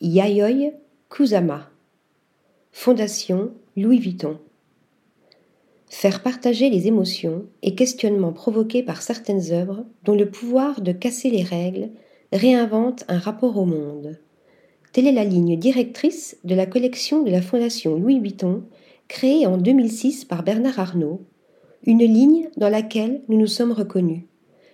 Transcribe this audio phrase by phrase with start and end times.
[0.00, 0.74] Yayoi
[1.08, 1.70] Kusama.
[2.70, 4.38] Fondation Louis Vuitton.
[5.88, 11.30] Faire partager les émotions et questionnements provoqués par certaines œuvres dont le pouvoir de casser
[11.30, 11.90] les règles
[12.32, 14.20] réinvente un rapport au monde.
[14.92, 18.62] Telle est la ligne directrice de la collection de la Fondation Louis Vuitton,
[19.08, 21.22] créée en 2006 par Bernard Arnault,
[21.84, 24.22] une ligne dans laquelle nous nous sommes reconnus.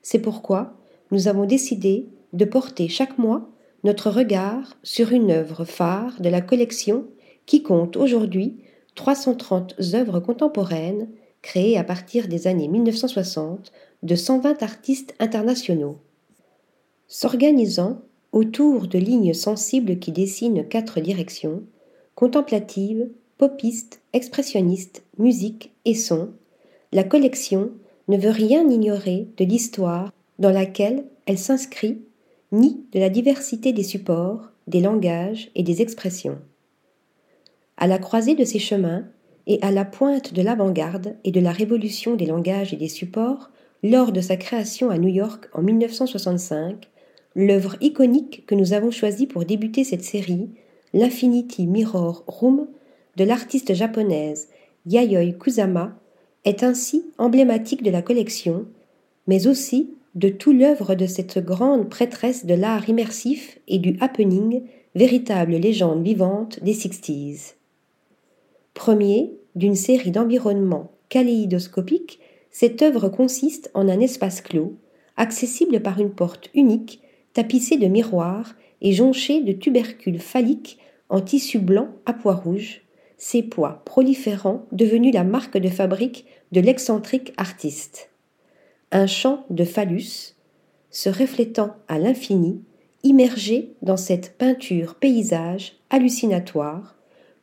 [0.00, 0.76] C'est pourquoi
[1.10, 3.50] nous avons décidé de porter chaque mois
[3.84, 7.06] notre regard sur une œuvre phare de la collection
[7.46, 8.56] qui compte aujourd'hui
[8.94, 11.08] 330 œuvres contemporaines
[11.42, 15.98] créées à partir des années 1960 de 120 artistes internationaux.
[17.06, 21.62] S'organisant autour de lignes sensibles qui dessinent quatre directions
[22.14, 26.30] contemplative, popiste, expressionniste, musique et son,
[26.92, 27.70] la collection
[28.08, 32.00] ne veut rien ignorer de l'histoire dans laquelle elle s'inscrit,
[32.52, 36.38] ni de la diversité des supports, des langages et des expressions.
[37.76, 39.04] À la croisée de ces chemins,
[39.48, 43.50] et à la pointe de l'avant-garde et de la révolution des langages et des supports,
[43.82, 46.88] lors de sa création à New York en 1965,
[47.34, 50.50] l'œuvre iconique que nous avons choisie pour débuter cette série,
[50.92, 52.68] l'Infinity Mirror Room
[53.16, 54.48] de l'artiste japonaise
[54.86, 55.98] Yayoi Kusama,
[56.44, 58.66] est ainsi emblématique de la collection,
[59.26, 64.62] mais aussi de tout l'œuvre de cette grande prêtresse de l'art immersif et du happening,
[64.96, 67.54] véritable légende vivante des Sixties.
[68.74, 72.18] Premier d'une série d'environnements kaléidoscopiques,
[72.50, 74.74] cette œuvre consiste en un espace clos,
[75.16, 77.00] accessible par une porte unique,
[77.32, 80.78] tapissée de miroirs et jonchée de tubercules phalliques
[81.10, 82.82] en tissu blanc à pois rouges,
[83.18, 88.10] ces pois proliférants devenus la marque de fabrique de l'excentrique artiste.
[88.90, 90.34] Un champ de phallus,
[90.90, 92.62] se reflétant à l'infini,
[93.02, 96.96] immergé dans cette peinture paysage hallucinatoire,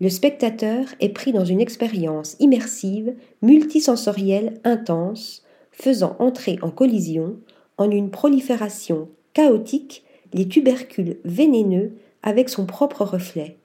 [0.00, 7.36] le spectateur est pris dans une expérience immersive, multisensorielle intense, faisant entrer en collision,
[7.78, 11.92] en une prolifération chaotique, les tubercules vénéneux
[12.22, 13.58] avec son propre reflet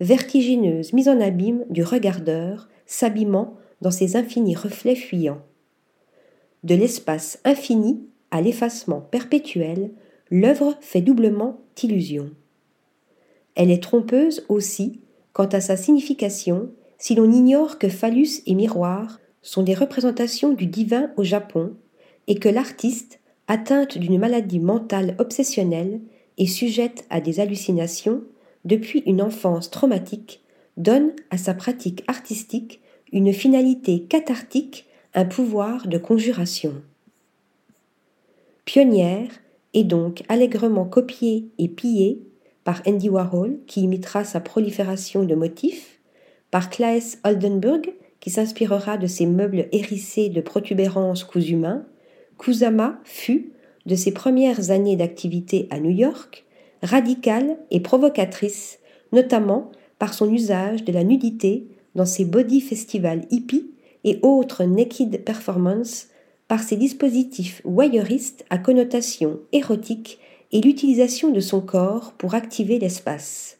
[0.00, 5.42] vertigineuse mise en abîme du regardeur, s'abîmant dans ces infinis reflets fuyants.
[6.64, 9.90] De l'espace infini à l'effacement perpétuel,
[10.30, 12.30] l'œuvre fait doublement illusion.
[13.54, 15.00] Elle est trompeuse aussi
[15.32, 20.66] quant à sa signification si l'on ignore que phallus et miroir sont des représentations du
[20.66, 21.74] divin au Japon
[22.26, 26.00] et que l'artiste, atteinte d'une maladie mentale obsessionnelle
[26.36, 28.22] et sujette à des hallucinations,
[28.64, 30.42] depuis une enfance traumatique,
[30.76, 32.80] donne à sa pratique artistique
[33.12, 36.74] une finalité cathartique, un pouvoir de conjuration.
[38.64, 39.30] Pionnière,
[39.74, 42.22] et donc allègrement copiée et pillée
[42.64, 46.00] par Andy Warhol, qui imitera sa prolifération de motifs,
[46.50, 47.82] par Claes Oldenburg,
[48.20, 51.86] qui s'inspirera de ses meubles hérissés de protubérances cousues main,
[52.38, 53.52] Kusama fut,
[53.86, 56.44] de ses premières années d'activité à New York,
[56.82, 58.78] radicale et provocatrice,
[59.12, 63.70] notamment par son usage de la nudité dans ses body festivals hippies
[64.04, 66.08] et autres naked performances,
[66.48, 70.18] par ses dispositifs voyeuristes à connotation érotique
[70.50, 73.58] et l'utilisation de son corps pour activer l'espace.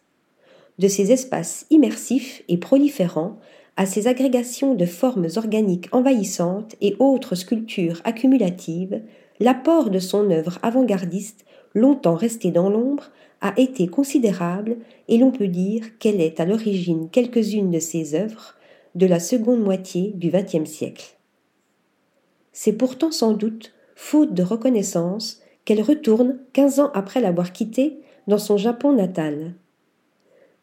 [0.79, 3.39] De ces espaces immersifs et proliférants
[3.77, 9.03] à ces agrégations de formes organiques envahissantes et autres sculptures accumulatives,
[9.39, 11.45] l'apport de son œuvre avant-gardiste
[11.75, 13.11] longtemps restée dans l'ombre,
[13.41, 18.55] a été considérable et l'on peut dire qu'elle est à l'origine quelques-unes de ses œuvres
[18.99, 21.17] de la seconde moitié du XXe siècle.
[22.53, 28.39] C'est pourtant sans doute, faute de reconnaissance, qu'elle retourne, quinze ans après l'avoir quitté, dans
[28.39, 29.55] son Japon natal.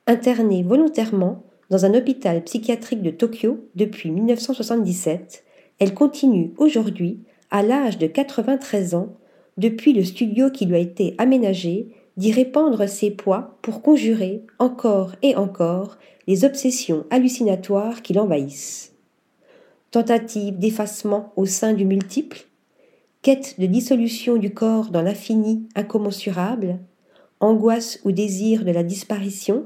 [0.06, 5.45] Internée volontairement dans un hôpital psychiatrique de Tokyo depuis 1977,
[5.79, 9.16] elle continue aujourd'hui, à l'âge de 93 ans,
[9.57, 15.15] depuis le studio qui lui a été aménagé, d'y répandre ses poids pour conjurer, encore
[15.21, 15.97] et encore,
[16.27, 18.94] les obsessions hallucinatoires qui l'envahissent.
[19.91, 22.45] Tentative d'effacement au sein du multiple,
[23.21, 26.79] quête de dissolution du corps dans l'infini incommensurable,
[27.39, 29.65] angoisse ou désir de la disparition,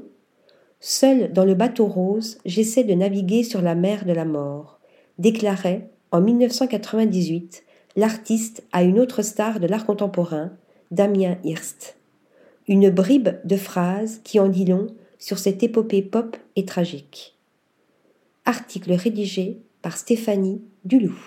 [0.80, 4.80] seul dans le bateau rose, j'essaie de naviguer sur la mer de la mort,
[5.18, 7.64] déclarait, en 1998,
[7.96, 10.52] l'artiste à une autre star de l'art contemporain,
[10.90, 11.99] Damien Hirst.
[12.70, 14.86] Une bribe de phrases qui en dit long
[15.18, 17.36] sur cette épopée pop et tragique.
[18.44, 21.18] Article rédigé par Stéphanie Duloup.